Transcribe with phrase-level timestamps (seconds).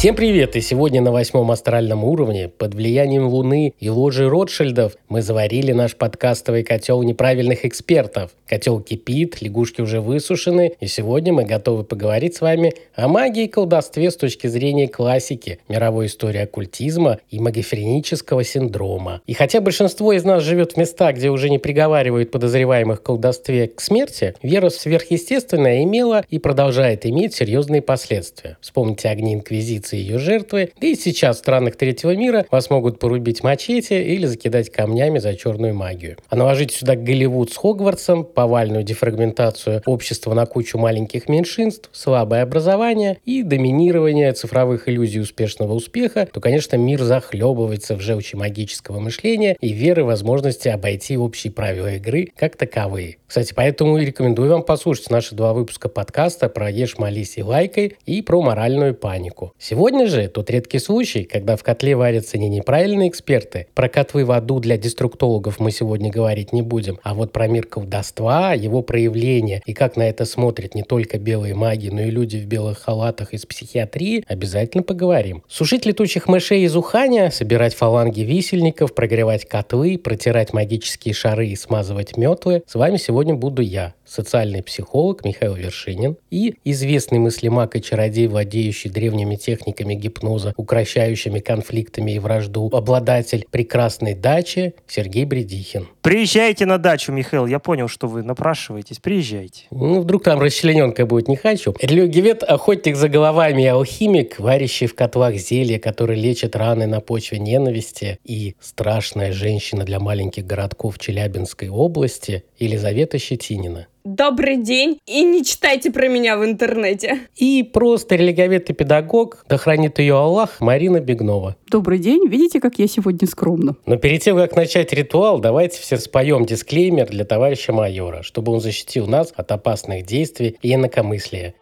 [0.00, 0.56] Всем привет!
[0.56, 5.94] И сегодня на восьмом астральном уровне, под влиянием Луны и ложи Ротшильдов, мы заварили наш
[5.94, 8.30] подкастовый котел неправильных экспертов.
[8.48, 13.48] Котел кипит, лягушки уже высушены, и сегодня мы готовы поговорить с вами о магии и
[13.48, 19.20] колдовстве с точки зрения классики, мировой истории оккультизма и магофренического синдрома.
[19.26, 23.68] И хотя большинство из нас живет в местах, где уже не приговаривают подозреваемых в колдовстве
[23.68, 28.56] к смерти, вера в сверхъестественное имела и продолжает иметь серьезные последствия.
[28.62, 30.72] Вспомните огни Инквизиции и ее жертвы.
[30.80, 35.34] Да и сейчас в странах третьего мира вас могут порубить мачете или закидать камнями за
[35.34, 36.16] черную магию.
[36.28, 43.18] А наложить сюда Голливуд с Хогвартсом, повальную дефрагментацию общества на кучу маленьких меньшинств, слабое образование
[43.24, 49.72] и доминирование цифровых иллюзий успешного успеха, то, конечно, мир захлебывается в желчи магического мышления и
[49.72, 53.16] веры возможности обойти общие правила игры как таковые.
[53.26, 57.96] Кстати, поэтому и рекомендую вам послушать наши два выпуска подкаста про «Ешь, молись и лайкай»
[58.06, 59.52] и про моральную панику.
[59.58, 63.66] Сегодня Сегодня же тот редкий случай, когда в котле варятся не неправильные эксперты.
[63.72, 67.64] Про котлы в аду для деструктологов мы сегодня говорить не будем, а вот про мир
[67.64, 72.36] колдовства, его проявление и как на это смотрят не только белые маги, но и люди
[72.36, 75.44] в белых халатах из психиатрии, обязательно поговорим.
[75.48, 82.18] Сушить летучих мышей из уханя, собирать фаланги висельников, прогревать котлы, протирать магические шары и смазывать
[82.18, 82.62] метлы.
[82.66, 88.90] С вами сегодня буду я, социальный психолог Михаил Вершинин и известный мыслемак и чародей, владеющий
[88.90, 95.88] древними техниками гипноза, укращающими конфликтами и вражду, обладатель прекрасной дачи Сергей Бредихин.
[96.02, 97.46] Приезжайте на дачу, Михаил.
[97.46, 98.98] Я понял, что вы напрашиваетесь.
[98.98, 99.64] Приезжайте.
[99.70, 101.74] Ну, вдруг там расчлененка будет, не хочу.
[101.80, 107.38] Религиовед– охотник за головами и алхимик, варящий в котлах зелья, которые лечат раны на почве
[107.38, 113.86] ненависти, и страшная женщина для маленьких городков Челябинской области Елизавета Щетинина.
[114.10, 114.98] Добрый день.
[115.06, 117.28] И не читайте про меня в интернете.
[117.36, 121.54] И просто религовед и педагог, да хранит ее Аллах, Марина Бегнова.
[121.70, 122.26] Добрый день.
[122.26, 123.76] Видите, как я сегодня скромна?
[123.86, 128.60] Но перед тем, как начать ритуал, давайте все споем дисклеймер для товарища майора, чтобы он
[128.60, 131.54] защитил нас от опасных действий и инакомыслия.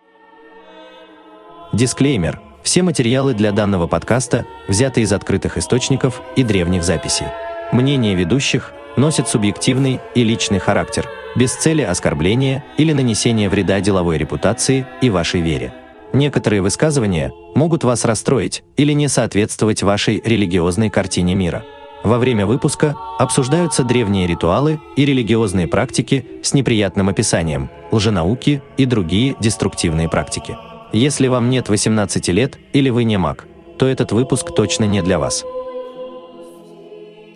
[1.74, 2.40] Дисклеймер.
[2.62, 7.26] Все материалы для данного подкаста взяты из открытых источников и древних записей.
[7.72, 14.86] Мнение ведущих носит субъективный и личный характер– без цели оскорбления или нанесения вреда деловой репутации
[15.00, 15.72] и вашей вере.
[16.12, 21.64] Некоторые высказывания могут вас расстроить или не соответствовать вашей религиозной картине мира.
[22.02, 29.36] Во время выпуска обсуждаются древние ритуалы и религиозные практики с неприятным описанием, лженауки и другие
[29.40, 30.56] деструктивные практики.
[30.92, 33.46] Если вам нет 18 лет или вы не маг,
[33.78, 35.44] то этот выпуск точно не для вас.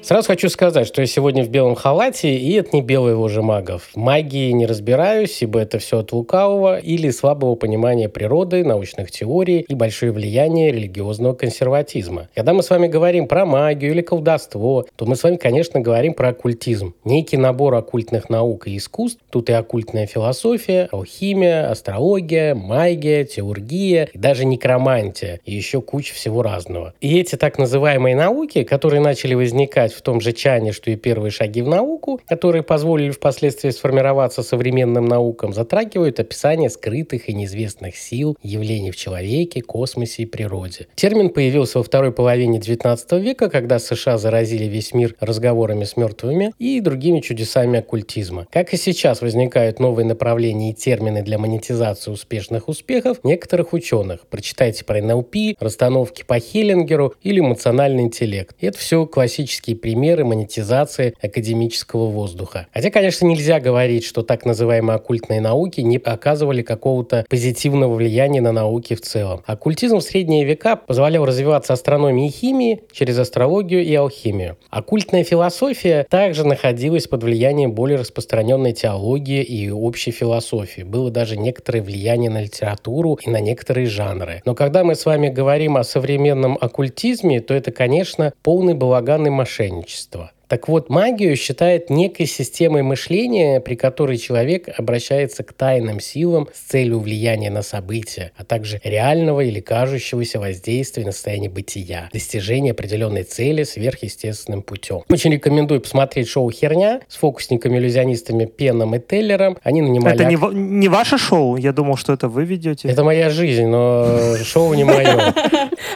[0.04, 3.90] Сразу хочу сказать, что я сегодня в белом халате, и это не белый ложи магов.
[3.94, 9.74] Магии не разбираюсь, ибо это все от лукавого или слабого понимания природы, научных теорий и
[9.76, 12.28] большое влияние религиозного консерватизма.
[12.34, 16.14] Когда мы с вами говорим про магию или колдовство, то мы с вами, конечно, говорим
[16.14, 16.94] про оккультизм.
[17.04, 19.20] Некий набор оккультных наук и искусств.
[19.30, 25.38] Тут и оккультная философия, алхимия, астрология, магия, теургия и даже некромантия.
[25.44, 26.92] И еще куча всего разного.
[27.00, 31.30] И эти так называемые науки, которые начали возникать в том же чане, что и первые
[31.30, 38.36] шаги в науку, которые позволили впоследствии сформироваться современным наукам, затрагивают описание скрытых и неизвестных сил,
[38.42, 40.86] явлений в человеке, космосе и природе.
[40.94, 46.52] Термин появился во второй половине XIX века, когда США заразили весь мир разговорами с мертвыми
[46.58, 48.46] и другими чудесами оккультизма.
[48.50, 54.26] Как и сейчас возникают новые направления и термины для монетизации успешных успехов некоторых ученых.
[54.28, 58.54] Прочитайте про НЛП, расстановки по Хиллингеру или эмоциональный интеллект.
[58.60, 62.68] И это все классические примеры монетизации академического воздуха.
[62.72, 68.52] Хотя, конечно, нельзя говорить, что так называемые оккультные науки не оказывали какого-то позитивного влияния на
[68.52, 69.42] науки в целом.
[69.44, 74.56] Оккультизм в средние века позволял развиваться астрономии и химии через астрологию и алхимию.
[74.70, 80.82] Оккультная философия также находилась под влиянием более распространенной теологии и общей философии.
[80.82, 84.42] Было даже некоторое влияние на литературу и на некоторые жанры.
[84.44, 89.30] Но когда мы с вами говорим о современном оккультизме, то это, конечно, полный балаган и
[89.30, 90.32] мошенничество мошенничества.
[90.52, 96.70] Так вот, магию считает некой системой мышления, при которой человек обращается к тайным силам с
[96.70, 103.22] целью влияния на события, а также реального или кажущегося воздействия на состояние бытия, достижения определенной
[103.22, 105.04] цели сверхъестественным путем.
[105.08, 109.56] Очень рекомендую посмотреть шоу «Херня» с фокусниками-иллюзионистами Пеном и Теллером.
[109.62, 110.16] Они нанимали...
[110.16, 111.56] Это не, не ваше шоу?
[111.56, 112.88] Я думал, что это вы ведете.
[112.88, 115.32] Это моя жизнь, но шоу не мое.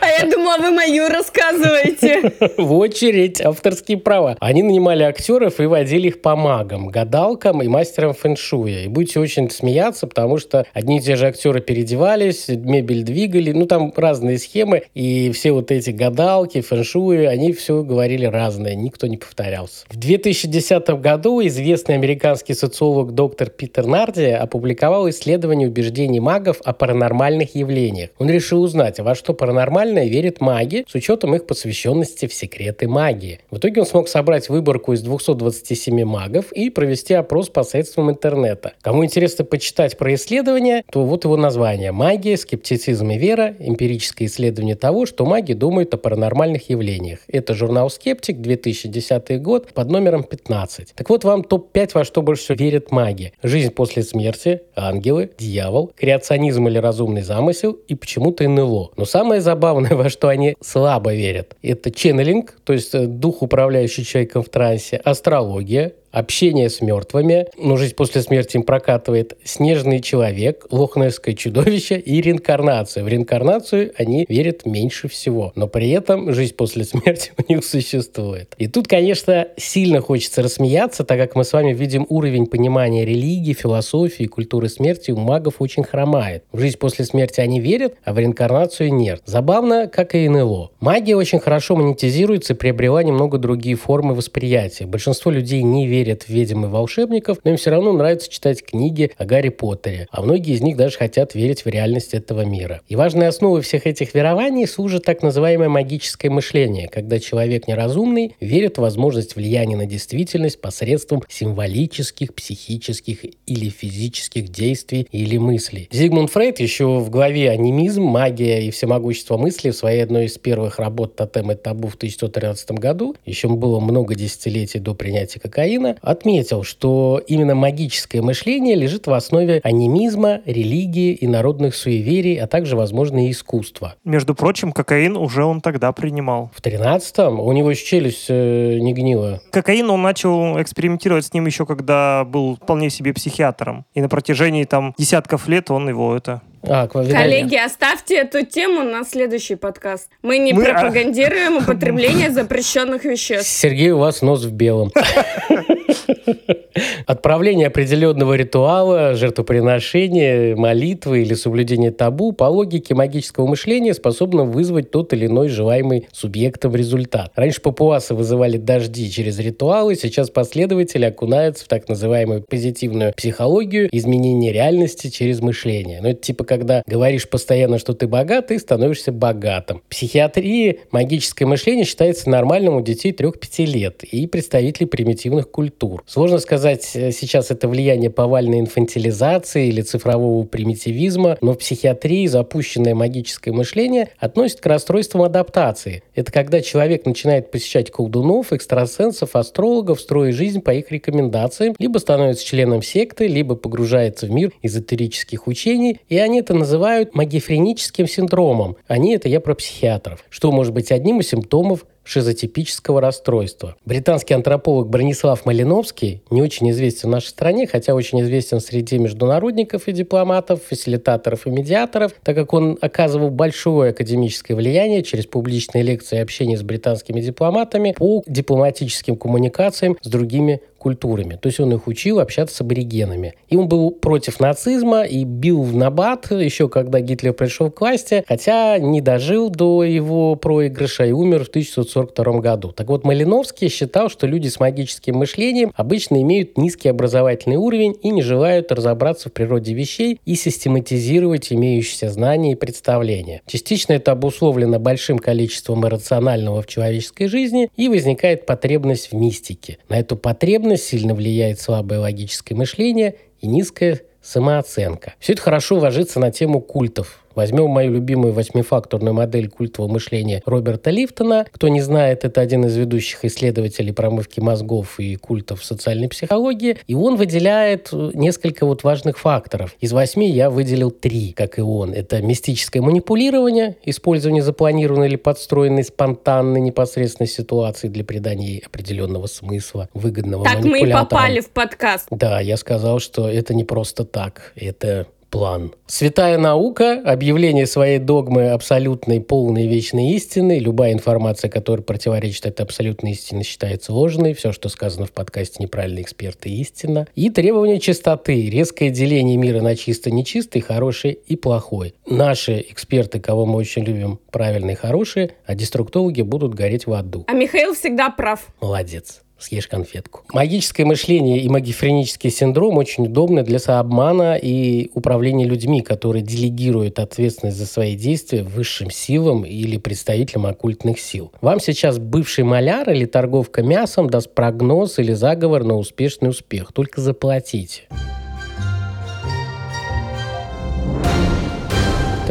[0.00, 2.32] А я думала, вы мою рассказываете.
[2.56, 4.38] В очередь, авторские права.
[4.46, 8.84] Они нанимали актеров и водили их по магам, гадалкам и мастерам фэншуя.
[8.84, 13.66] И будете очень смеяться, потому что одни и те же актеры переодевались, мебель двигали, ну
[13.66, 19.16] там разные схемы, и все вот эти гадалки, фэншуи, они все говорили разное, никто не
[19.16, 19.84] повторялся.
[19.88, 27.56] В 2010 году известный американский социолог доктор Питер Нарди опубликовал исследование убеждений магов о паранормальных
[27.56, 28.10] явлениях.
[28.20, 33.40] Он решил узнать, во что паранормальное верят маги с учетом их посвященности в секреты магии.
[33.50, 38.74] В итоге он смог собрать выборку из 227 магов и провести опрос посредством интернета.
[38.82, 41.92] Кому интересно почитать про исследование, то вот его название.
[41.92, 43.54] Магия, скептицизм и вера.
[43.58, 47.20] Эмпирическое исследование того, что маги думают о паранормальных явлениях.
[47.28, 50.92] Это журнал «Скептик», 2010 год, под номером 15.
[50.94, 53.32] Так вот вам топ-5, во что больше всего верят маги.
[53.42, 58.92] Жизнь после смерти, ангелы, дьявол, креационизм или разумный замысел и почему-то НЛО.
[58.96, 64.15] Но самое забавное, во что они слабо верят, это ченнелинг, то есть дух, управляющий человеком
[64.42, 71.34] в трансе, астрология, общение с мертвыми, но жизнь после смерти им прокатывает, снежный человек, лохнесское
[71.34, 73.04] чудовище и реинкарнацию.
[73.04, 78.54] В реинкарнацию они верят меньше всего, но при этом жизнь после смерти у них существует.
[78.56, 83.52] И тут, конечно, сильно хочется рассмеяться, так как мы с вами видим уровень понимания религии,
[83.52, 86.44] философии, культуры смерти у магов очень хромает.
[86.52, 89.20] В жизнь после смерти они верят, а в реинкарнацию нет.
[89.26, 90.70] Забавно, как и НЛО.
[90.80, 94.86] Магия очень хорошо монетизируется и приобрела немного другие формы восприятия.
[94.86, 98.62] Большинство людей не верят верят в ведьм и волшебников, но им все равно нравится читать
[98.62, 102.82] книги о Гарри Поттере, а многие из них даже хотят верить в реальность этого мира.
[102.88, 108.76] И важной основой всех этих верований служит так называемое магическое мышление, когда человек неразумный верит
[108.76, 115.88] в возможность влияния на действительность посредством символических, психических или физических действий или мыслей.
[115.90, 120.78] Зигмунд Фрейд еще в главе «Анимизм, магия и всемогущество мысли» в своей одной из первых
[120.78, 126.62] работ «Тотем и табу» в 1913 году, еще было много десятилетий до принятия кокаина, отметил,
[126.62, 133.26] что именно магическое мышление лежит в основе анимизма, религии и народных суеверий, а также, возможно,
[133.26, 133.94] и искусства.
[134.04, 136.50] Между прочим, кокаин уже он тогда принимал.
[136.54, 137.40] В 13-м?
[137.40, 139.40] У него еще челюсть э, не гнила.
[139.50, 143.84] Кокаин он начал экспериментировать с ним еще когда был вполне себе психиатром.
[143.94, 149.04] И на протяжении там десятков лет он его это а, Коллеги, оставьте эту тему на
[149.04, 150.08] следующий подкаст.
[150.22, 150.66] Мы не Мы...
[150.66, 153.48] А, пропагандируем употребление запрещенных веществ.
[153.48, 154.92] Сергей, у вас нос в белом.
[157.06, 165.12] Отправление определенного ритуала, жертвоприношения, молитвы или соблюдение табу по логике магического мышления способно вызвать тот
[165.12, 167.32] или иной желаемый субъектом результат.
[167.36, 174.52] Раньше папуасы вызывали дожди через ритуалы, сейчас последователи окунаются в так называемую позитивную психологию изменения
[174.52, 176.00] реальности через мышление.
[176.02, 179.82] Ну, это типа когда говоришь постоянно, что ты богат, ты становишься богатым.
[179.86, 185.95] В психиатрии магическое мышление считается нормальным у детей 3-5 лет и представителей примитивных культур.
[186.06, 192.94] Сложно сказать, э, сейчас это влияние повальной инфантилизации или цифрового примитивизма, но в психиатрии запущенное
[192.94, 196.02] магическое мышление относит к расстройствам адаптации.
[196.14, 202.44] Это когда человек начинает посещать колдунов, экстрасенсов, астрологов, строя жизнь по их рекомендациям, либо становится
[202.44, 208.76] членом секты, либо погружается в мир эзотерических учений, и они это называют магифреническим синдромом.
[208.86, 213.76] Они это я про психиатров, что может быть одним из симптомов шизотипического расстройства.
[213.84, 219.88] Британский антрополог Бронислав Малиновский не очень известен в нашей стране, хотя очень известен среди международников
[219.88, 226.16] и дипломатов, фасилитаторов и медиаторов, так как он оказывал большое академическое влияние через публичные лекции
[226.16, 231.34] и общение с британскими дипломатами по дипломатическим коммуникациям с другими культурами.
[231.34, 233.34] То есть он их учил общаться с аборигенами.
[233.48, 238.24] И он был против нацизма и бил в набат еще когда Гитлер пришел к власти,
[238.28, 242.70] хотя не дожил до его проигрыша и умер в 1942 году.
[242.70, 248.10] Так вот, Малиновский считал, что люди с магическим мышлением обычно имеют низкий образовательный уровень и
[248.10, 253.42] не желают разобраться в природе вещей и систематизировать имеющиеся знания и представления.
[253.46, 259.78] Частично это обусловлено большим количеством иррационального в человеческой жизни и возникает потребность в мистике.
[259.88, 265.14] На эту потребность сильно влияет слабое логическое мышление и низкая самооценка.
[265.18, 270.90] Все это хорошо ложится на тему культов Возьмем мою любимую восьмифакторную модель культового мышления Роберта
[270.90, 271.46] Лифтона.
[271.52, 276.78] Кто не знает, это один из ведущих исследователей промывки мозгов и культов социальной психологии.
[276.86, 279.76] И он выделяет несколько вот важных факторов.
[279.80, 281.92] Из восьми я выделил три, как и он.
[281.92, 289.88] Это мистическое манипулирование, использование запланированной или подстроенной спонтанной непосредственной ситуации для придания ей определенного смысла,
[289.92, 292.06] выгодного Так мы и попали в подкаст.
[292.10, 294.52] Да, я сказал, что это не просто так.
[294.56, 295.74] Это план.
[295.86, 300.58] Святая наука, объявление своей догмы абсолютной, полной, вечной истины.
[300.58, 304.32] Любая информация, которая противоречит этой абсолютной истине, считается ложной.
[304.32, 307.06] Все, что сказано в подкасте «Неправильные эксперты» истина.
[307.14, 308.48] И требование чистоты.
[308.48, 311.92] Резкое деление мира на чисто, нечистый, хороший и плохой.
[312.06, 317.24] Наши эксперты, кого мы очень любим, правильные, хорошие, а деструктологи будут гореть в аду.
[317.26, 318.46] А Михаил всегда прав.
[318.62, 320.22] Молодец съешь конфетку.
[320.32, 327.58] Магическое мышление и магифренический синдром очень удобны для сообмана и управления людьми, которые делегируют ответственность
[327.58, 331.32] за свои действия высшим силам или представителям оккультных сил.
[331.40, 336.72] Вам сейчас бывший маляр или торговка мясом даст прогноз или заговор на успешный успех.
[336.72, 337.82] Только заплатите.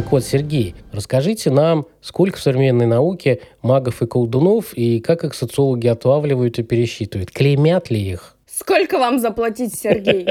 [0.05, 5.33] Так вот, Сергей, расскажите нам, сколько в современной науке магов и колдунов, и как их
[5.33, 7.31] социологи отлавливают и пересчитывают?
[7.31, 8.37] Клеймят ли их?
[8.45, 10.27] Сколько вам заплатить, Сергей?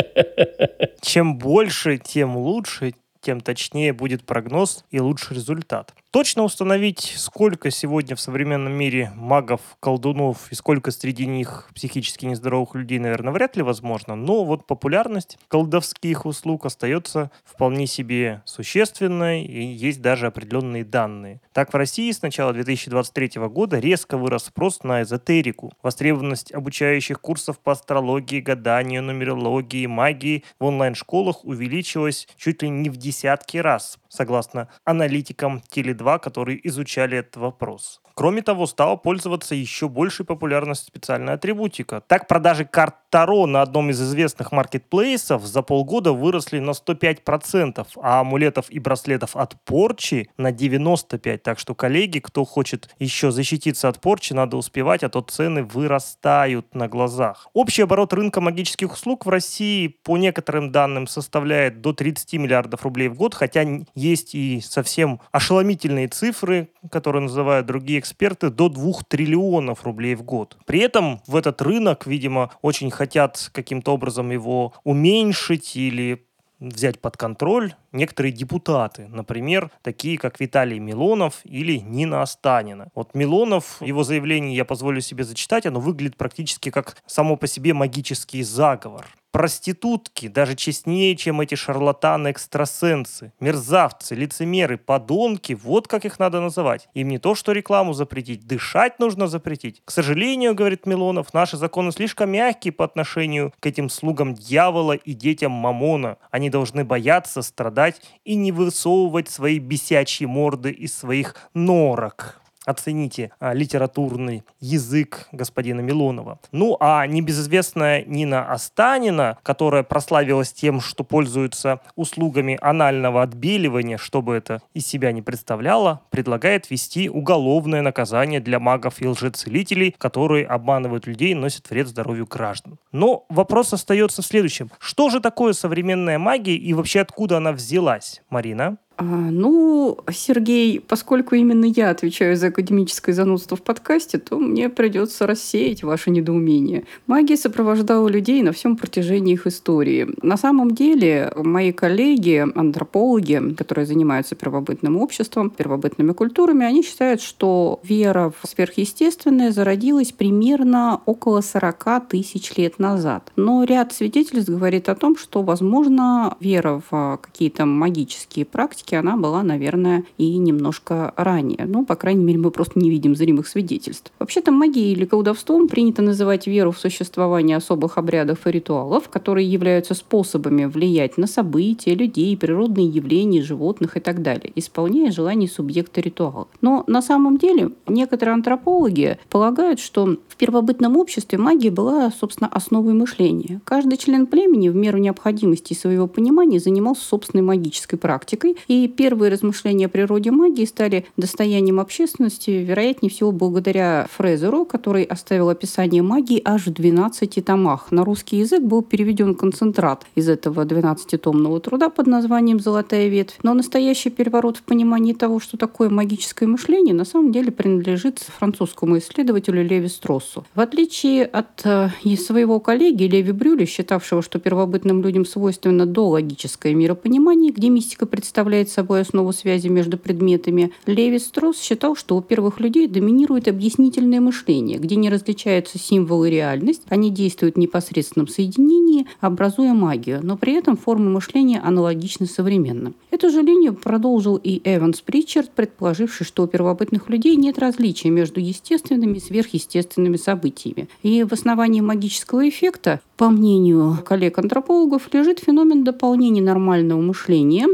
[1.01, 5.93] Чем больше, тем лучше, тем точнее будет прогноз и лучший результат.
[6.15, 12.77] Точно установить, сколько сегодня в современном мире магов, колдунов и сколько среди них психически нездоровых
[12.77, 14.15] людей, наверное, вряд ли возможно.
[14.15, 21.41] Но вот популярность колдовских услуг остается вполне себе существенной и есть даже определенные данные.
[21.53, 25.73] Так, в России с начала 2023 года резко вырос спрос на эзотерику.
[25.83, 32.99] Востребованность обучающих курсов по астрологии, гаданию, нумерологии, магии в онлайн-школах увеличилась чуть ли не в
[32.99, 38.01] десятки раз, согласно аналитикам Теле2 2, которые изучали этот вопрос.
[38.15, 42.01] Кроме того, стала пользоваться еще большей популярностью специальная атрибутика.
[42.07, 48.21] Так, продажи карт Таро на одном из известных маркетплейсов за полгода выросли на 105%, а
[48.21, 51.39] амулетов и браслетов от порчи на 95%.
[51.39, 56.75] Так что, коллеги, кто хочет еще защититься от порчи, надо успевать, а то цены вырастают
[56.75, 57.49] на глазах.
[57.53, 63.09] Общий оборот рынка магических услуг в России, по некоторым данным, составляет до 30 миллиардов рублей
[63.09, 63.65] в год, хотя
[64.05, 70.57] есть и совсем ошеломительные цифры, которые называют другие эксперты, до 2 триллионов рублей в год.
[70.67, 76.27] При этом в этот рынок, видимо, очень хотят каким-то образом его уменьшить или
[76.61, 82.89] взять под контроль некоторые депутаты, например, такие как Виталий Милонов или Нина Останина.
[82.95, 87.75] Вот Милонов, его заявление я позволю себе зачитать, оно выглядит практически как само по себе
[87.75, 96.41] магический заговор проститутки даже честнее, чем эти шарлатаны-экстрасенсы, мерзавцы, лицемеры, подонки, вот как их надо
[96.41, 96.89] называть.
[96.95, 99.83] Им не то, что рекламу запретить, дышать нужно запретить.
[99.85, 105.15] К сожалению, говорит Милонов, наши законы слишком мягкие по отношению к этим слугам дьявола и
[105.15, 106.19] детям Мамона.
[106.31, 113.53] Они должны бояться, страдать и не высовывать свои бесячие морды из своих норок оцените а,
[113.53, 116.39] литературный язык господина Милонова.
[116.53, 124.63] Ну, а небезызвестная Нина Останина, которая прославилась тем, что пользуется услугами анального отбеливания, чтобы это
[124.73, 131.33] из себя не представляло, предлагает ввести уголовное наказание для магов и лжецелителей, которые обманывают людей
[131.33, 132.79] и носят вред здоровью граждан.
[132.93, 134.71] Но вопрос остается в следующем.
[134.79, 138.79] Что же такое современная магия и вообще откуда она взялась, Марина?
[138.97, 145.27] А, ну, Сергей, поскольку именно я отвечаю за академическое занудство в подкасте, то мне придется
[145.27, 146.85] рассеять ваше недоумение.
[147.09, 150.07] Магия сопровождала людей на всем протяжении их истории.
[150.23, 157.81] На самом деле, мои коллеги, антропологи, которые занимаются первобытным обществом, первобытными культурами, они считают, что
[157.83, 163.33] вера в сверхъестественное зародилась примерно около 40 тысяч лет назад.
[163.35, 169.17] Но ряд свидетельств говорит о том, что, возможно, вера в какие-то магические практики практике она
[169.17, 171.65] была, наверное, и немножко ранее.
[171.67, 174.13] Ну, по крайней мере, мы просто не видим зримых свидетельств.
[174.19, 179.95] Вообще-то магией или колдовством принято называть веру в существование особых обрядов и ритуалов, которые являются
[179.95, 186.47] способами влиять на события, людей, природные явления, животных и так далее, исполняя желания субъекта ритуала.
[186.61, 192.95] Но на самом деле некоторые антропологи полагают, что в первобытном обществе магия была, собственно, основой
[192.95, 193.61] мышления.
[193.65, 199.31] Каждый член племени в меру необходимости своего понимания занимался собственной магической практикой и И первые
[199.31, 206.43] размышления о природе магии стали достоянием общественности, вероятнее всего, благодаря Фрезеру, который оставил описание магии
[206.45, 207.93] аж в 12 томах.
[207.93, 213.39] На русский язык был переведен концентрат из этого 12-томного труда под названием «Золотая ветвь».
[213.45, 218.99] Но настоящий переворот в понимании того, что такое магическое мышление, на самом деле принадлежит французскому
[218.99, 220.45] исследователю Леви Строссу.
[220.53, 227.53] В отличие от э, своего коллеги Леви Брюля, считавшего, что первобытным людям свойственно дологическое миропонимание,
[227.53, 232.87] где мистика представляет собой основу связи между предметами, Леви Стросс считал, что у первых людей
[232.87, 239.75] доминирует объяснительное мышление, где не различаются символы и реальность, они действуют в непосредственном соединении, образуя
[239.75, 242.95] магию, но при этом формы мышления аналогичны современным.
[243.11, 248.41] Эту же линию продолжил и Эванс Причард, предположивший, что у первобытных людей нет различия между
[248.41, 250.89] естественными и сверхъестественными событиями.
[251.03, 257.69] И в основании магического эффекта по мнению коллег-антропологов, лежит феномен дополнения нормального мышления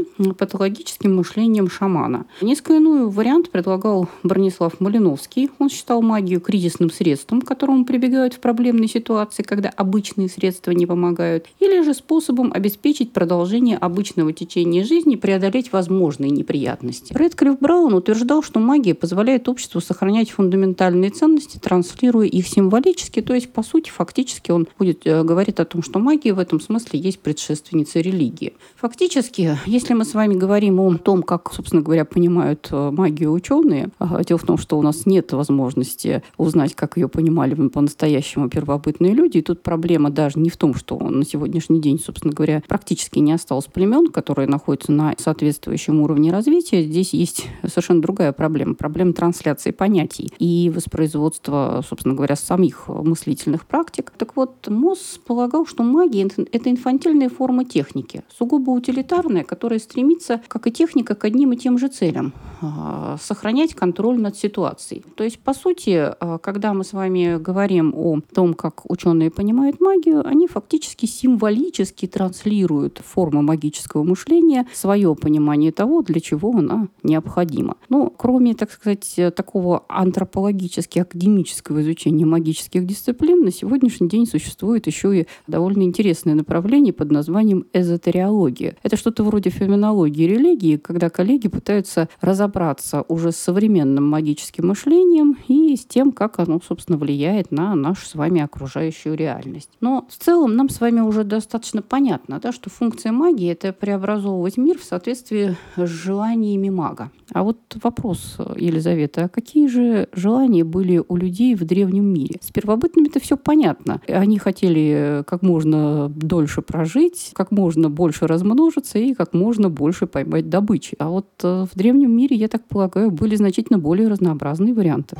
[0.81, 2.25] патологическим мышлением шамана.
[2.41, 5.49] Несколько иной вариант предлагал Бронислав Малиновский.
[5.59, 10.85] Он считал магию кризисным средством, к которому прибегают в проблемной ситуации, когда обычные средства не
[10.85, 17.13] помогают, или же способом обеспечить продолжение обычного течения жизни и преодолеть возможные неприятности.
[17.15, 23.51] Редклифф Браун утверждал, что магия позволяет обществу сохранять фундаментальные ценности, транслируя их символически, то есть,
[23.51, 27.19] по сути, фактически он будет э, говорит о том, что магия в этом смысле есть
[27.19, 28.53] предшественница религии.
[28.75, 33.89] Фактически, если мы с вами говорим о том, как, собственно говоря, понимают э, магию ученые,
[34.27, 39.37] дело в том, что у нас нет возможности узнать, как ее понимали по-настоящему первобытные люди,
[39.37, 43.33] и тут проблема даже не в том, что на сегодняшний день, собственно говоря, практически не
[43.33, 46.83] осталось племен, которые находятся на соответствующем уровне развития.
[46.83, 48.75] Здесь есть совершенно другая проблема.
[48.75, 54.11] Проблема трансляции понятий и воспроизводства, собственно говоря, самих мыслительных практик.
[54.17, 60.60] Так вот, МОЗ полагал, что магия– это инфантильная форма техники, сугубо утилитарная, которая стремится, как
[60.67, 65.03] и техника, к одним и тем же целям а,– сохранять контроль над ситуацией.
[65.15, 69.79] То есть, по сути, а, когда мы с вами говорим о том, как ученые понимают
[69.79, 77.77] магию, они фактически символически транслируют форму магического мышления, свое понимание того, для чего она необходима.
[77.89, 85.21] Ну, кроме, так сказать, такого антропологически академического изучения магических дисциплин, на сегодняшний день существует еще
[85.21, 88.75] и довольно интересное направление под названием эзотериология.
[88.83, 95.75] Это что-то вроде феноменологии религии, когда коллеги пытаются разобраться уже с современным магическим мышлением и
[95.75, 99.69] с тем, как оно, собственно, влияет на нашу с вами окружающую реальность.
[99.79, 104.57] Но в целом нам с вами уже достаточно понятно, да, что функция магии— это преобразовывать
[104.57, 107.11] мир в соответствии с желаниями мага.
[107.33, 112.37] А вот вопрос, Елизавета, а какие же желания были у людей в древнем мире?
[112.41, 114.01] С первобытными-то все понятно.
[114.07, 120.30] Они хотели как можно дольше прожить, как можно больше размножиться и как можно больше поймать
[120.39, 120.95] добычи.
[120.99, 125.17] А вот э, в древнем мире, я так полагаю, были значительно более разнообразные варианты.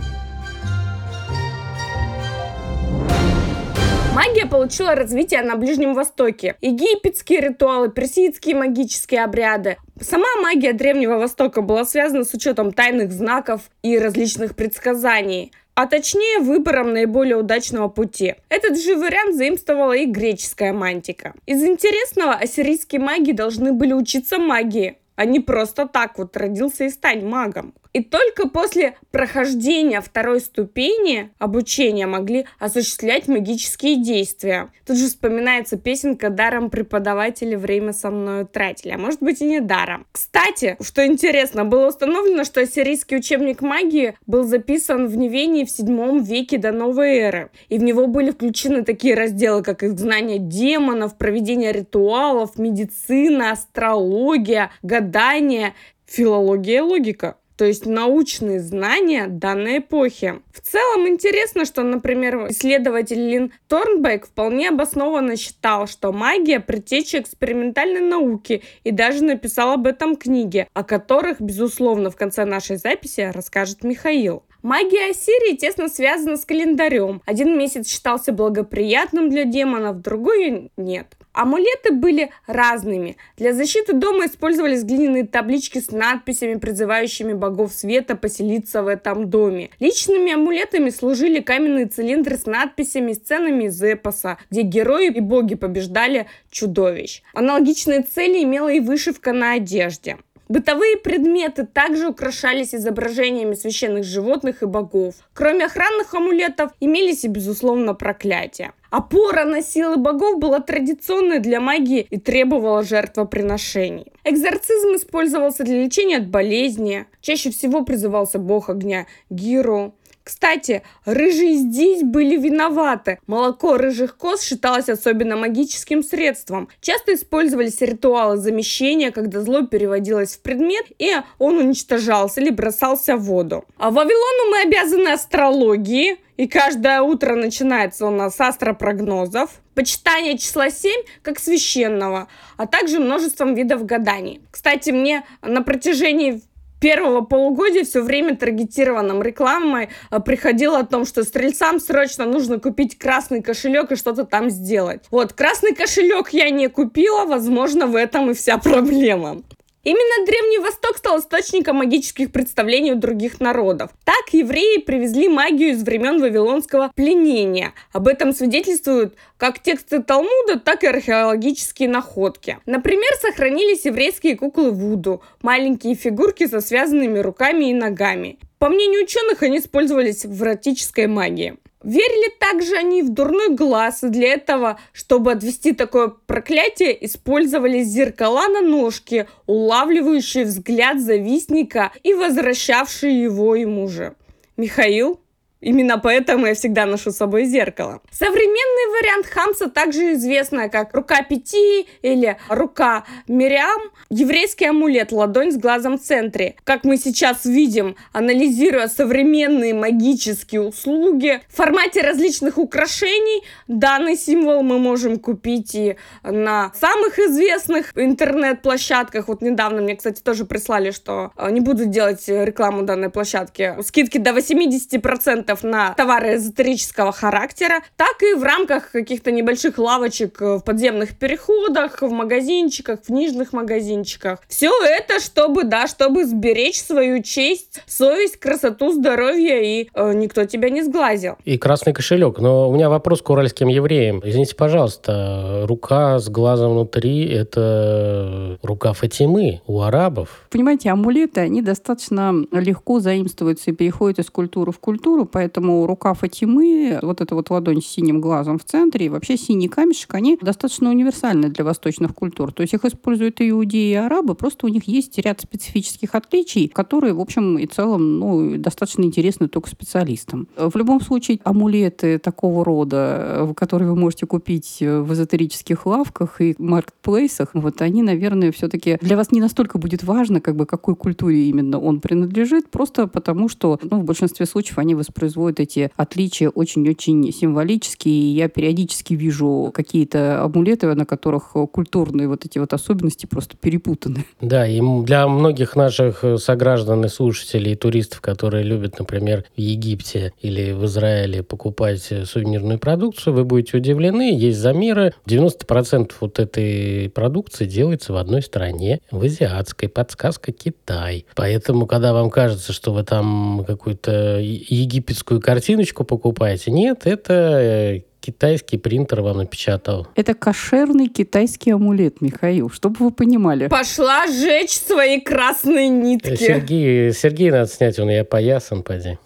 [4.15, 6.55] Магия получила развитие на Ближнем Востоке.
[6.61, 9.77] Египетские ритуалы, персидские магические обряды.
[9.99, 16.39] Сама магия Древнего Востока была связана с учетом тайных знаков и различных предсказаний а точнее
[16.39, 18.35] выбором наиболее удачного пути.
[18.49, 21.33] Этот же вариант заимствовала и греческая мантика.
[21.45, 26.89] Из интересного, ассирийские маги должны были учиться магии, а не просто так вот родился и
[26.89, 27.75] стань магом.
[27.93, 34.69] И только после прохождения второй ступени обучения могли осуществлять магические действия.
[34.87, 39.59] Тут же вспоминается песенка «Даром преподаватели время со мной тратили», а может быть и не
[39.59, 40.05] даром.
[40.11, 46.23] Кстати, что интересно, было установлено, что ассирийский учебник магии был записан в Невении в 7
[46.23, 47.51] веке до новой эры.
[47.67, 55.73] И в него были включены такие разделы, как изгнание демонов, проведение ритуалов, медицина, астрология, гадание,
[56.05, 60.41] филология логика то есть научные знания данной эпохи.
[60.51, 68.01] В целом интересно, что, например, исследователь Лин Торнбек вполне обоснованно считал, что магия– предтеча экспериментальной
[68.01, 73.83] науки и даже написал об этом книги, о которых, безусловно, в конце нашей записи расскажет
[73.83, 74.41] Михаил.
[74.63, 77.21] Магия Ассирии тесно связана с календарем.
[77.27, 81.15] Один месяц считался благоприятным для демонов, другой нет.
[81.33, 83.17] Амулеты были разными.
[83.37, 89.69] Для защиты дома использовались глиняные таблички с надписями, призывающими богов света поселиться в этом доме.
[89.79, 96.27] Личными амулетами служили каменные цилиндры с надписями, сценами из эпоса, где герои и боги побеждали
[96.49, 97.21] чудовищ.
[97.33, 100.17] Аналогичные цели имела и вышивка на одежде.
[100.51, 105.15] Бытовые предметы также украшались изображениями священных животных и богов.
[105.33, 108.73] Кроме охранных амулетов, имелись и, безусловно, проклятия.
[108.89, 114.11] Опора на силы богов была традиционной для магии и требовала жертвоприношений.
[114.25, 117.05] Экзорцизм использовался для лечения от болезни.
[117.21, 119.95] Чаще всего призывался бог огня Гиру.
[120.23, 123.19] Кстати, рыжие здесь были виноваты.
[123.27, 126.69] Молоко рыжих коз считалось особенно магическим средством.
[126.79, 133.23] Часто использовались ритуалы замещения, когда зло переводилось в предмет, и он уничтожался или бросался в
[133.23, 133.65] воду.
[133.77, 140.69] А Вавилону мы обязаны астрологии, и каждое утро начинается у нас с астропрогнозов, почитание числа
[140.69, 144.41] 7 как священного, а также множеством видов гаданий.
[144.49, 146.41] Кстати, мне на протяжении
[146.81, 152.97] первого полугодия все время таргетированным рекламой а, приходило о том, что стрельцам срочно нужно купить
[152.97, 155.05] красный кошелек и что-то там сделать.
[155.11, 159.43] Вот, красный кошелек я не купила, возможно, в этом и вся проблема.
[159.83, 163.89] Именно Древний Восток стал источником магических представлений у других народов.
[164.05, 167.73] Так евреи привезли магию из времен вавилонского пленения.
[167.91, 172.59] Об этом свидетельствуют как тексты Талмуда, так и археологические находки.
[172.67, 178.37] Например, сохранились еврейские куклы Вуду, маленькие фигурки со связанными руками и ногами.
[178.59, 181.57] По мнению ученых, они использовались в эротической магии.
[181.83, 188.47] Верили также они в дурной глаз, и для этого, чтобы отвести такое проклятие, использовали зеркала
[188.49, 194.15] на ножке, улавливающие взгляд завистника и возвращавшие его ему же.
[194.57, 195.20] Михаил?
[195.61, 198.01] Именно поэтому я всегда ношу с собой зеркало.
[198.11, 203.81] Современный вариант Хамса также известная как рука пяти или рука Мириам.
[204.09, 206.55] Еврейский амулет, ладонь с глазом в центре.
[206.63, 214.79] Как мы сейчас видим, анализируя современные магические услуги, в формате различных украшений данный символ мы
[214.79, 219.27] можем купить и на самых известных интернет-площадках.
[219.27, 223.75] Вот недавно мне, кстати, тоже прислали, что э, не буду делать рекламу данной площадки.
[223.83, 230.61] Скидки до 80% на товары эзотерического характера, так и в рамках каких-то небольших лавочек в
[230.61, 234.39] подземных переходах, в магазинчиках, в книжных магазинчиках.
[234.47, 240.69] Все это, чтобы, да, чтобы сберечь свою честь, совесть, красоту, здоровье, и э, никто тебя
[240.69, 241.35] не сглазил.
[241.45, 242.39] И красный кошелек.
[242.39, 244.21] Но у меня вопрос к уральским евреям.
[244.23, 250.47] Извините, пожалуйста, рука с глазом внутри– это рука Фатимы у арабов.
[250.49, 255.40] Понимаете, амулеты, они достаточно легко заимствуются и переходят из культуры в культуру, поэтому
[255.85, 260.13] рука Фатимы, вот эта вот ладонь с синим глазом в центре, и вообще синий камешек,
[260.13, 262.51] они достаточно универсальны для восточных культур.
[262.51, 266.67] То есть их используют и иудеи, и арабы, просто у них есть ряд специфических отличий,
[266.67, 270.47] которые, в общем и целом, ну, достаточно интересны только специалистам.
[270.57, 277.49] В любом случае, амулеты такого рода, которые вы можете купить в эзотерических лавках и маркетплейсах,
[277.53, 281.79] вот они, наверное, все-таки для вас не настолько будет важно, как бы какой культуре именно
[281.79, 287.31] он принадлежит, просто потому что, ну, в большинстве случаев они воспроизводят производят эти отличия очень-очень
[287.31, 288.13] символические.
[288.13, 294.25] И я периодически вижу какие-то амулеты, на которых культурные вот эти вот особенности просто перепутаны.
[294.41, 300.33] Да, и для многих наших сограждан и слушателей, и туристов, которые любят, например, в Египте
[300.41, 304.37] или в Израиле покупать сувенирную продукцию, вы будете удивлены.
[304.37, 305.13] Есть замеры.
[305.27, 309.87] 90% вот этой продукции делается в одной стране, в азиатской.
[309.87, 311.25] Подсказка Китай.
[311.35, 316.71] Поэтому, когда вам кажется, что вы там какую-то египетскую египетскую картиночку покупаете.
[316.71, 320.07] Нет, это э, китайский принтер вам напечатал.
[320.15, 323.67] Это кошерный китайский амулет, Михаил, чтобы вы понимали.
[323.67, 326.35] Пошла сжечь свои красные нитки.
[326.35, 329.17] Сергей, Сергей надо снять, он я поясан, поди.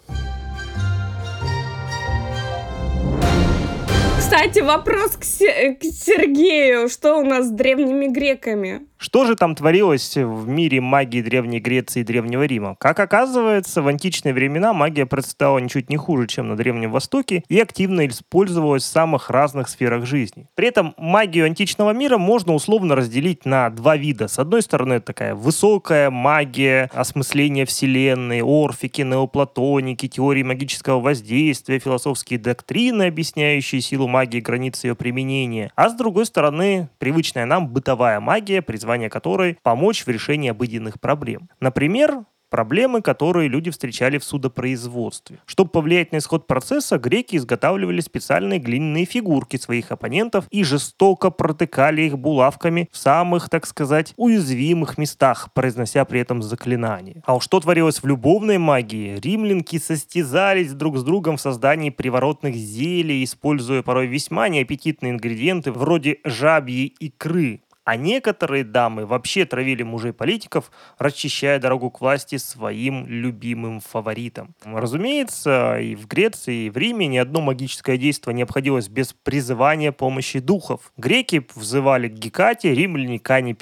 [4.18, 6.88] Кстати, вопрос к, Се- к Сергею.
[6.88, 8.82] Что у нас с древними греками?
[8.98, 12.76] Что же там творилось в мире магии Древней Греции и Древнего Рима?
[12.80, 17.60] Как оказывается, в античные времена магия процветала ничуть не хуже, чем на Древнем Востоке и
[17.60, 20.48] активно использовалась в самых разных сферах жизни.
[20.54, 24.28] При этом магию античного мира можно условно разделить на два вида.
[24.28, 32.38] С одной стороны, это такая высокая магия, осмысление Вселенной, орфики, неоплатоники, теории магического воздействия, философские
[32.38, 35.70] доктрины, объясняющие силу магии, границы ее применения.
[35.76, 41.00] А с другой стороны, привычная нам бытовая магия, призванная призвание которой– помочь в решении обыденных
[41.00, 41.48] проблем.
[41.58, 45.38] Например, проблемы, которые люди встречали в судопроизводстве.
[45.46, 52.02] Чтобы повлиять на исход процесса, греки изготавливали специальные глиняные фигурки своих оппонентов и жестоко протыкали
[52.02, 57.22] их булавками в самых, так сказать, уязвимых местах, произнося при этом заклинания.
[57.26, 59.18] А уж что творилось в любовной магии?
[59.20, 66.18] Римлянки состязались друг с другом в создании приворотных зелий, используя порой весьма неаппетитные ингредиенты вроде
[66.24, 73.80] жабьей икры, а некоторые дамы вообще травили мужей политиков, расчищая дорогу к власти своим любимым
[73.80, 74.56] фаворитам.
[74.64, 79.92] Разумеется, и в Греции, и в Риме ни одно магическое действие не обходилось без призывания
[79.92, 80.92] помощи духов.
[80.96, 83.56] Греки взывали к Гекате, римляне к Ане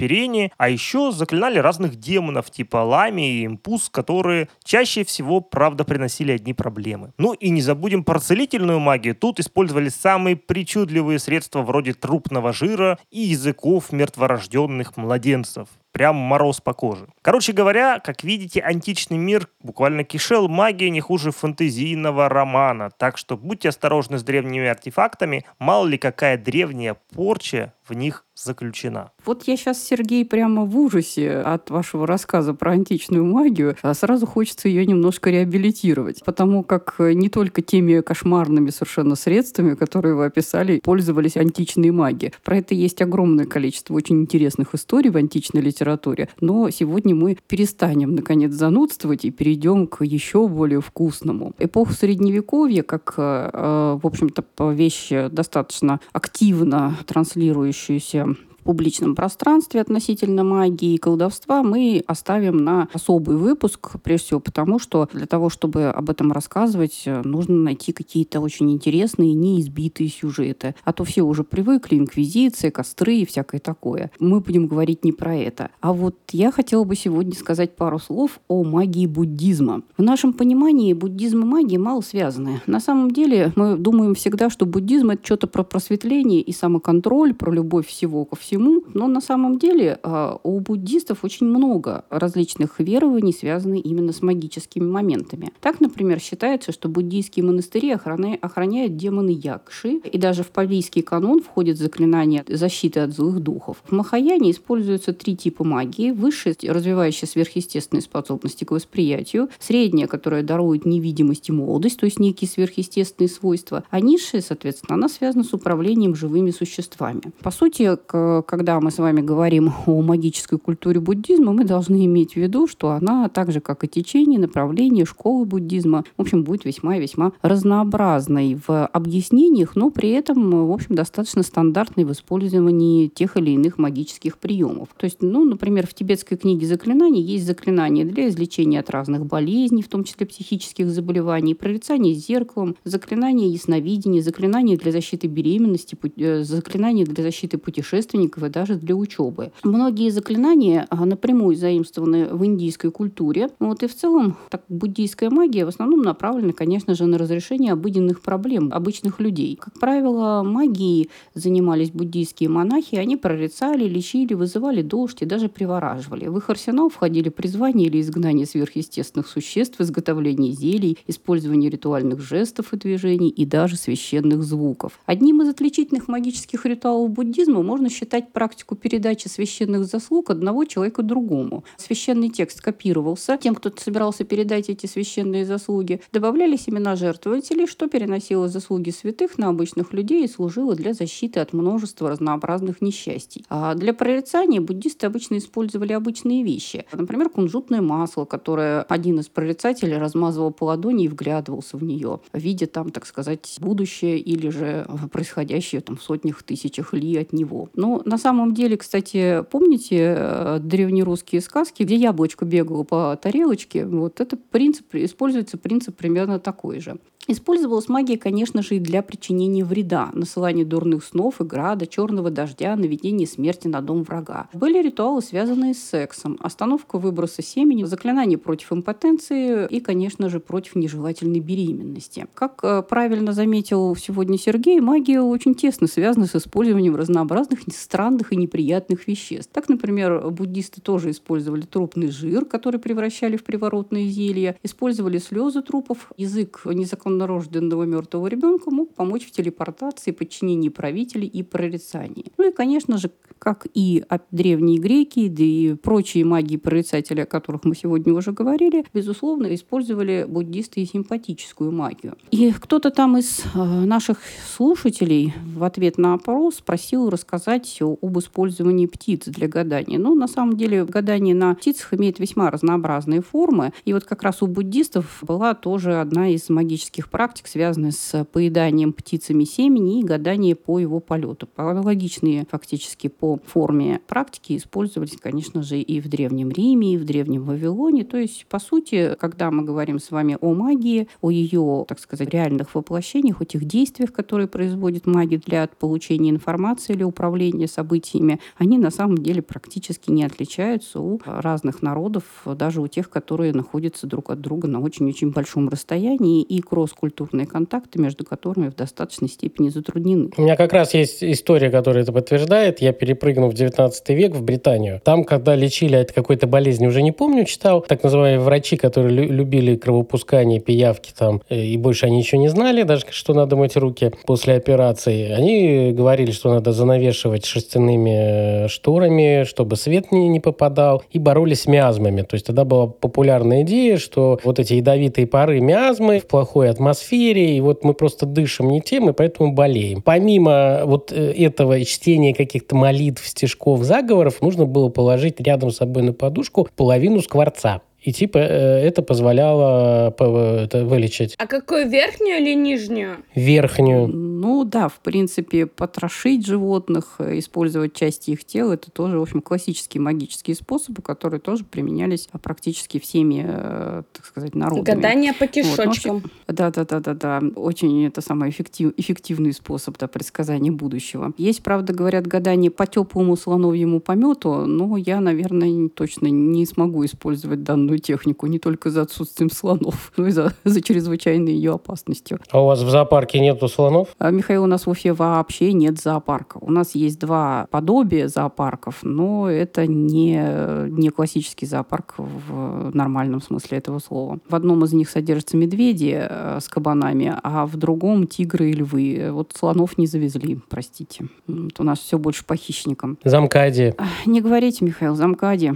[0.57, 6.55] а еще заклинали разных демонов типа Лами и Импус, которые чаще всего, правда, приносили одни
[6.55, 7.13] проблемы.
[7.19, 9.15] Ну и не забудем про целительную магию.
[9.15, 15.67] Тут использовали самые причудливые средства вроде трупного жира и языков мертворожденных младенцев.
[15.91, 17.07] Прям мороз по коже.
[17.21, 23.37] Короче говоря, как видите, античный мир буквально кишел магией не хуже фэнтезийного романа, так что
[23.37, 29.11] будьте осторожны с древними артефактами, мало ли какая древняя порча в них заключена.
[29.25, 34.25] Вот я сейчас, Сергей, прямо в ужасе от вашего рассказа про античную магию, а сразу
[34.25, 40.79] хочется ее немножко реабилитировать, потому как не только теми кошмарными совершенно средствами, которые вы описали,
[40.83, 42.33] пользовались античные маги.
[42.43, 48.15] Про это есть огромное количество очень интересных историй в античной литературе, но сегодня мы перестанем,
[48.15, 51.53] наконец, занудствовать и перейдем к еще более вкусному.
[51.59, 60.95] Эпоха Средневековья, как, э, в общем-то, вещь достаточно активно транслирующая развивающуюся публичном пространстве относительно магии
[60.95, 66.09] и колдовства мы оставим на особый выпуск, прежде всего потому, что для того, чтобы об
[66.09, 70.75] этом рассказывать, нужно найти какие-то очень интересные, неизбитые сюжеты.
[70.83, 74.11] А то все уже привыкли, инквизиция, костры и всякое такое.
[74.19, 75.69] Мы будем говорить не про это.
[75.79, 79.83] А вот я хотела бы сегодня сказать пару слов о магии буддизма.
[79.95, 82.61] В нашем понимании буддизм и магия мало связаны.
[82.65, 87.51] На самом деле мы думаем всегда, что буддизм— это что-то про просветление и самоконтроль, про
[87.51, 92.79] любовь всего ко всему всему, но на самом деле а, у буддистов очень много различных
[92.79, 95.51] верований, связанных именно с магическими моментами.
[95.59, 101.77] Так, например, считается, что буддийские монастыри охраняют демоны Якши, и даже в павийский канон входит
[101.77, 103.83] заклинание защиты от злых духов.
[103.85, 106.11] В Махаяне используются три типа магии.
[106.11, 112.47] Высшая, развивающая сверхъестественные способности к восприятию, средняя, которая дарует невидимость и молодость, то есть некие
[112.47, 117.21] сверхъестественные свойства, а низшая, соответственно, она связана с управлением живыми существами.
[117.41, 122.33] По сути, к когда мы с вами говорим о магической культуре буддизма, мы должны иметь
[122.33, 126.65] в виду, что она, так же как и течение, направление, школы буддизма, в общем, будет
[126.65, 133.07] весьма и весьма разнообразной в объяснениях, но при этом, в общем, достаточно стандартной в использовании
[133.07, 134.89] тех или иных магических приемов.
[134.97, 139.81] То есть, ну, например, в тибетской книге заклинаний есть заклинания для излечения от разных болезней,
[139.81, 147.05] в том числе психических заболеваний, прорицание зеркалом, заклинания ясновидения, заклинания для защиты беременности, э, заклинания
[147.05, 149.51] для защиты путешественников, и даже для учебы.
[149.63, 153.49] Многие заклинания а, напрямую заимствованы в индийской культуре.
[153.59, 158.21] Вот и в целом так, буддийская магия в основном направлена, конечно же, на разрешение обыденных
[158.21, 159.57] проблем обычных людей.
[159.61, 162.95] Как правило, магией занимались буддийские монахи.
[162.95, 166.27] Они прорицали, лечили, вызывали дождь и даже привораживали.
[166.27, 172.77] В их арсенал входили призвание или изгнание сверхъестественных существ, изготовление зелий, использование ритуальных жестов и
[172.77, 174.99] движений и даже священных звуков.
[175.05, 181.03] Одним из отличительных магических ритуалов буддизма можно считать опять практику передачи священных заслуг одного человека
[181.03, 181.63] другому.
[181.77, 186.01] Священный текст копировался тем, кто собирался передать эти священные заслуги.
[186.11, 191.53] Добавлялись имена жертвователей, что переносило заслуги святых на обычных людей и служило для защиты от
[191.53, 193.45] множества разнообразных несчастий.
[193.49, 196.85] А для прорицания буддисты обычно использовали обычные вещи.
[196.91, 202.67] Например, кунжутное масло, которое один из прорицателей размазывал по ладони и вглядывался в нее, видя
[202.67, 207.69] там, так сказать, будущее или же происходящее там в сотнях тысячах ли от него.
[207.75, 213.85] Но на самом деле, кстати, помните э, древнерусские сказки, где яблочко бегало по тарелочке?
[213.85, 216.97] Вот это принцип, используется принцип примерно такой же.
[217.27, 222.75] Использовалась магия, конечно же, и для причинения вреда, насылания дурных снов и града, черного дождя,
[222.75, 224.47] наведения смерти на дом врага.
[224.53, 230.75] Были ритуалы, связанные с сексом, остановка выброса семени, заклинание против импотенции и, конечно же, против
[230.75, 232.27] нежелательной беременности.
[232.35, 237.65] Как э, правильно заметил сегодня Сергей, магия очень тесно связана с использованием разнообразных
[237.95, 239.51] странных и неприятных веществ.
[239.53, 246.11] Так, например, буддисты тоже использовали трупный жир, который превращали в приворотные зелья, использовали слезы трупов,
[246.17, 252.33] язык незаконно новорожденного мертвого ребенка мог помочь в телепортации, подчинении правителей и прорицании.
[252.37, 257.63] Ну и, конечно же, как и древние греки, да и прочие магии прорицатели, о которых
[257.63, 262.15] мы сегодня уже говорили, безусловно, использовали буддисты и симпатическую магию.
[262.31, 264.19] И кто-то там из э, наших
[264.55, 269.97] слушателей в ответ на опрос спросил рассказать об использовании птиц для гадания.
[269.99, 273.73] Но на самом деле гадание на птицах имеет весьма разнообразные формы.
[273.85, 278.93] И вот как раз у буддистов была тоже одна из магических практик, связанная с поеданием
[278.93, 281.47] птицами семени и гадание по его полету.
[281.55, 287.43] Аналогичные фактически по форме практики использовались, конечно же, и в Древнем Риме, и в Древнем
[287.43, 288.03] Вавилоне.
[288.03, 292.29] То есть, по сути, когда мы говорим с вами о магии, о ее, так сказать,
[292.29, 298.77] реальных воплощениях, о тех действиях, которые производит магия для получения информации или управления событиями, они
[298.77, 304.29] на самом деле практически не отличаются у разных народов, даже у тех, которые находятся друг
[304.29, 310.29] от друга на очень-очень большом расстоянии, и кросс-культурные контакты между которыми в достаточной степени затруднены.
[310.37, 312.81] У меня как раз есть история, которая это подтверждает.
[312.81, 315.01] Я перепрыгнул в 19 век в Британию.
[315.03, 319.75] Там, когда лечили от какой-то болезни, уже не помню, читал, так называемые врачи, которые любили
[319.75, 324.11] кровопускание, пиявки там, э, и больше они ничего не знали, даже что надо мыть руки
[324.25, 325.31] после операции.
[325.31, 331.61] Они говорили, что надо занавешивать шерстяными э, шторами, чтобы свет не, не попадал, и боролись
[331.61, 332.21] с миазмами.
[332.21, 337.57] То есть тогда была популярная идея, что вот эти ядовитые пары миазмы в плохой атмосфере,
[337.57, 340.01] и вот мы просто дышим не тем, и поэтому болеем.
[340.01, 346.03] Помимо вот э, этого чтения каких-то молитв, стишков, заговоров, нужно было положить рядом с собой
[346.03, 347.81] на подушку половину скворца.
[348.05, 351.33] И типа э, это позволяло это вылечить.
[351.39, 353.17] А какую, верхнюю или нижнюю?
[353.33, 354.07] Верхнюю.
[354.07, 359.41] Ну да, в принципе, потрошить животных, э, использовать части их тела, это тоже, в общем,
[359.41, 364.85] классические магические способы, которые тоже применялись практически всеми, э, так сказать, народами.
[364.85, 366.21] Гадание по кишочкам.
[366.47, 367.41] да, да, да, да, да.
[367.55, 371.33] Очень это самый эффектив, эффективный способ да, предсказания будущего.
[371.39, 377.63] Есть, правда, говорят, гадание по теплому слоновьему помету, но я, наверное, точно не смогу использовать
[377.63, 382.39] данную данную технику не только за отсутствием слонов, но и за, за чрезвычайной ее опасностью.
[382.51, 384.09] А у вас в зоопарке нету слонов?
[384.19, 386.57] А, Михаил, у нас в Уфе вообще нет зоопарка.
[386.61, 393.77] У нас есть два подобия зоопарков, но это не, не классический зоопарк в нормальном смысле
[393.77, 394.39] этого слова.
[394.49, 399.29] В одном из них содержатся медведи э, с кабанами, а в другом тигры и львы.
[399.31, 401.27] Вот слонов не завезли, простите.
[401.47, 403.17] Вот у нас все больше по хищникам.
[403.23, 403.95] Замкади.
[404.25, 405.73] Не говорите, Михаил, замкади.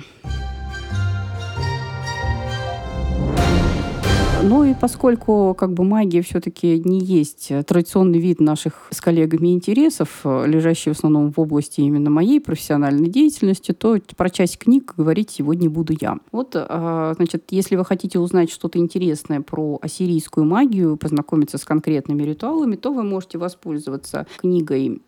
[4.50, 10.22] Ну и поскольку как бы магия все-таки не есть традиционный вид наших с коллегами интересов,
[10.24, 15.70] лежащий в основном в области именно моей профессиональной деятельности, то про часть книг говорить сегодня
[15.70, 16.18] буду я.
[16.32, 22.24] Вот, а, значит, если вы хотите узнать что-то интересное про ассирийскую магию, познакомиться с конкретными
[22.24, 25.00] ритуалами, то вы можете воспользоваться книгой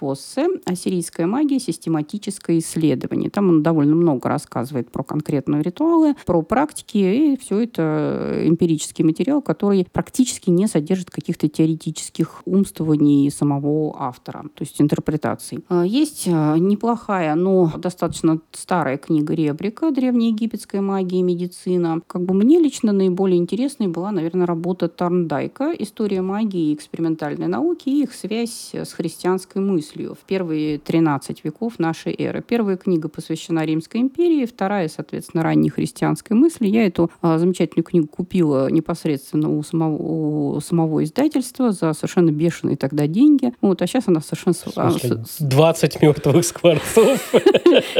[0.00, 1.60] Фоссе «Ассирийская магия.
[1.60, 3.30] Систематическое исследование».
[3.30, 9.04] Там он довольно много рассказывает про конкретные ритуалы, про практики, и все это эмпирически эмпирический
[9.04, 15.64] материал, который практически не содержит каких-то теоретических умствований самого автора, то есть интерпретаций.
[15.68, 22.00] А, есть а, неплохая, но достаточно старая книга Ребрика «Древнеегипетская магия и медицина».
[22.06, 27.88] Как бы мне лично наиболее интересной была, наверное, работа Тарндайка «История магии и экспериментальной науки
[27.88, 32.42] и их связь с христианской мыслью в первые 13 веков нашей эры».
[32.46, 36.66] Первая книга посвящена Римской империи, вторая, соответственно, ранней христианской мысли.
[36.66, 42.76] Я эту а, замечательную книгу купила непосредственно у самого, у самого издательства за совершенно бешеные
[42.76, 43.52] тогда деньги.
[43.60, 44.54] Вот, а сейчас она совершенно...
[44.54, 47.32] В 20 мертвых скворцов?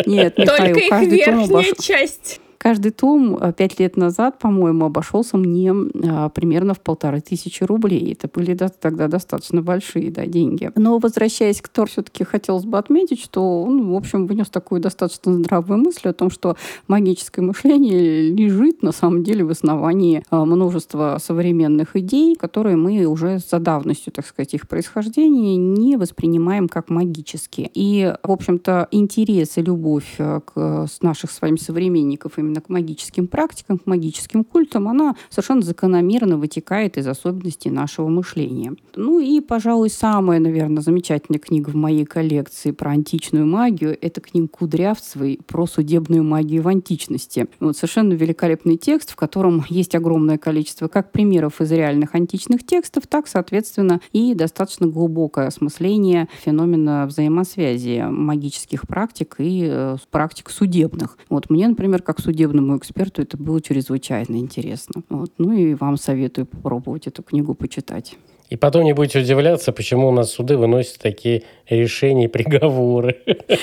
[0.06, 2.40] Нет, Михаил, Только их верхняя часть.
[2.58, 8.12] Каждый том э, пять лет назад, по-моему, обошелся мне а, примерно в полторы тысячи рублей.
[8.12, 10.70] Это были да, тогда достаточно большие да, деньги.
[10.74, 15.34] Но возвращаясь к Тор, все-таки хотелось бы отметить, что он, в общем, внес такую достаточно
[15.34, 16.56] здравую мысль о том, что
[16.88, 23.38] магическое мышление лежит на самом деле в основании а, множества современных идей, которые мы уже
[23.38, 27.70] за давностью, так сказать, их происхождения не воспринимаем как магические.
[27.72, 32.60] И, в общем-то, интерес и любовь э, к, с наших с вами современников именно именно
[32.60, 38.74] к магическим практикам, к магическим культам, она совершенно закономерно вытекает из особенностей нашего мышления.
[38.96, 44.48] Ну и, пожалуй, самая, наверное, замечательная книга в моей коллекции про античную магию– это книга
[44.48, 47.46] Кудрявцевой про судебную магию в античности.
[47.60, 53.06] Вот совершенно великолепный текст, в котором есть огромное количество как примеров из реальных античных текстов,
[53.06, 61.18] так, соответственно, и достаточно глубокое осмысление феномена взаимосвязи магических практик и э, практик судебных.
[61.28, 65.02] Вот мне, например, как судебный судебному эксперту это было чрезвычайно интересно.
[65.08, 65.32] Вот.
[65.38, 68.16] Ну и вам советую попробовать эту книгу почитать.
[68.50, 73.16] И потом не будете удивляться, почему у нас суды выносят такие решения и приговоры.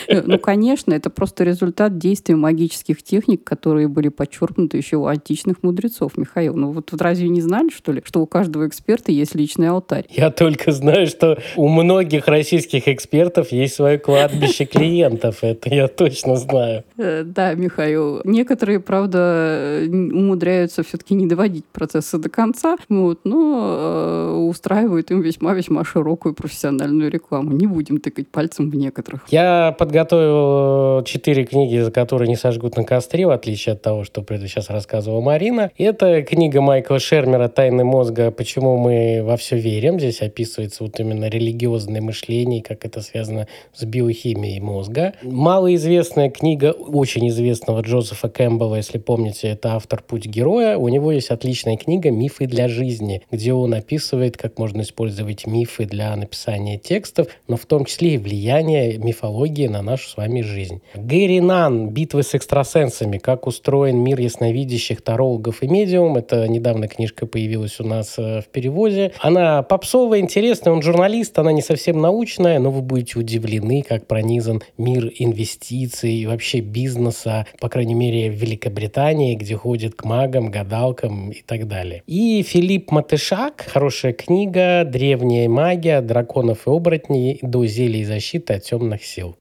[0.08, 6.18] Ну, конечно, это просто результат действия магических техник, которые были подчеркнуты еще у античных мудрецов,
[6.18, 6.56] Михаил.
[6.56, 10.06] Ну вот разве не знали, что ли, что у каждого эксперта есть личный алтарь?
[10.10, 15.44] Я только знаю, что у многих российских экспертов есть свое кладбище клиентов.
[15.44, 16.84] Это я точно знаю.
[16.98, 18.22] Э, да, Михаил.
[18.24, 24.32] Некоторые, правда, умудряются все-таки не доводить процессы до конца, вот, но э,
[24.76, 27.54] устраивают им весьма-весьма широкую профессиональную рекламу.
[27.54, 29.26] Не будем тыкать пальцем в некоторых.
[29.30, 34.26] Я подготовил четыре книги, за которые не сожгут на костре, в отличие от того, что
[34.28, 35.72] сейчас рассказывала Марина.
[35.78, 38.32] Это книга Майкла Шермера «Тайны мозга.
[38.32, 39.98] Почему мы во все верим».
[39.98, 45.14] Здесь описывается вот именно религиозное мышление, как это связано с биохимией мозга.
[45.24, 50.78] Малоизвестная книга очень известного Джозефа Кэмпбелла, если помните, это автор «Путь героя».
[50.78, 55.86] У него есть отличная книга «Мифы для жизни», где он описывает, как можно использовать мифы
[55.86, 60.82] для написания текстов, но в том числе и влияние мифологии на нашу с вами жизнь.
[60.96, 63.18] Гэри Нан «Битвы с экстрасенсами.
[63.18, 66.18] Как устроен мир ясновидящих, тарологов и медиум».
[66.18, 69.14] Это недавно книжка появилась у нас э, в переводе.
[69.20, 74.62] Она попсовая, интересная, он журналист, она не совсем научная, но вы будете удивлены, как пронизан
[74.78, 81.32] мир инвестиций и вообще бизнеса, по крайней мере, в Великобритании, где ходит к магам, гадалкам
[81.32, 82.04] и так далее.
[82.08, 89.04] И Филипп Матышак, хорошая книга «Древняя магия, драконов и оборотней до зелий защиты от темных
[89.04, 89.36] сил».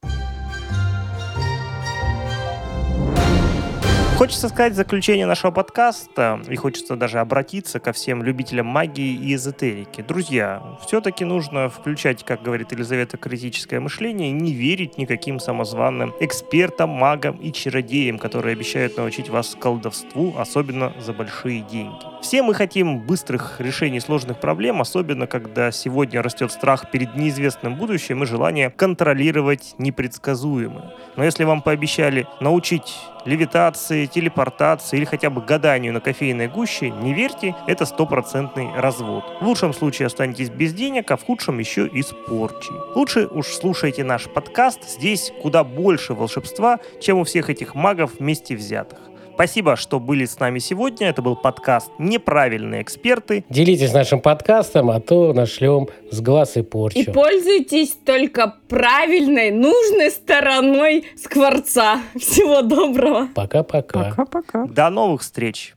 [4.17, 10.03] Хочется сказать заключение нашего подкаста, и хочется даже обратиться ко всем любителям магии и эзотерики.
[10.03, 17.39] Друзья, все-таки нужно включать, как говорит Елизавета, критическое мышление не верить никаким самозванным экспертам, магам
[17.39, 22.05] и чародеям, которые обещают научить вас колдовству, особенно за большие деньги.
[22.23, 28.23] Все мы хотим быстрых решений сложных проблем, особенно когда сегодня растет страх перед неизвестным будущим
[28.23, 30.95] и желание контролировать непредсказуемое.
[31.17, 32.95] Но если вам пообещали научить
[33.25, 39.25] левитации, телепортации или хотя бы гаданию на кофейной гуще, не верьте, это стопроцентный развод.
[39.41, 42.75] В лучшем случае останетесь без денег, а в худшем еще и с порчей.
[42.95, 48.57] Лучше уж слушайте наш подкаст, здесь куда больше волшебства, чем у всех этих магов вместе
[48.57, 48.99] взятых.
[49.35, 51.09] Спасибо, что были с нами сегодня.
[51.09, 53.45] Это был подкаст «Неправильные эксперты».
[53.49, 57.01] Делитесь нашим подкастом, а то нашлем с глаз и порчу.
[57.01, 62.01] И пользуйтесь только правильной, нужной стороной скворца.
[62.17, 63.29] Всего доброго.
[63.35, 64.05] Пока-пока.
[64.05, 64.67] Пока-пока.
[64.67, 65.74] До новых встреч.